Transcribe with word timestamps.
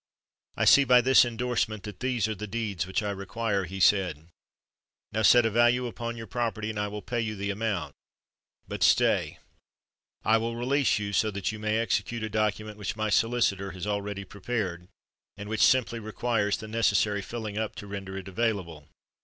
"I 0.57 0.65
see 0.65 0.83
by 0.83 1.01
the 1.01 1.15
endorsement 1.27 1.83
that 1.83 1.99
these 1.99 2.27
are 2.27 2.33
the 2.33 2.47
deeds 2.47 2.87
which 2.87 3.03
I 3.03 3.11
require," 3.11 3.65
he 3.65 3.79
said. 3.79 4.29
"Now 5.11 5.21
set 5.21 5.45
a 5.45 5.51
value 5.51 5.85
upon 5.85 6.17
your 6.17 6.25
property, 6.25 6.71
and 6.71 6.79
I 6.79 6.87
will 6.87 7.03
pay 7.03 7.21
you 7.21 7.35
the 7.35 7.51
amount. 7.51 7.93
But 8.67 8.81
stay—I 8.81 10.39
will 10.39 10.55
release 10.55 10.97
you, 10.97 11.13
so 11.13 11.29
that 11.29 11.51
you 11.51 11.59
may 11.59 11.77
execute 11.77 12.23
a 12.23 12.29
document 12.31 12.79
which 12.79 12.95
my 12.95 13.11
solicitor 13.11 13.73
has 13.73 13.85
already 13.85 14.25
prepared, 14.25 14.87
and 15.37 15.47
which 15.47 15.61
simply 15.61 15.99
requires 15.99 16.57
the 16.57 16.67
necessary 16.67 17.21
filling 17.21 17.59
up 17.59 17.75
to 17.75 17.85
render 17.85 18.17
it 18.17 18.27
available." 18.27 18.87